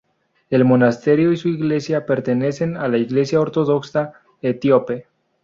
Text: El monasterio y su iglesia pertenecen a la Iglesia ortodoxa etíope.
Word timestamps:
El 0.49 0.65
monasterio 0.65 1.31
y 1.31 1.37
su 1.37 1.47
iglesia 1.47 2.07
pertenecen 2.07 2.75
a 2.75 2.87
la 2.87 2.97
Iglesia 2.97 3.39
ortodoxa 3.39 4.13
etíope. 4.41 5.05